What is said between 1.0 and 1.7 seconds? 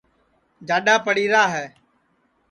پڑی را ہے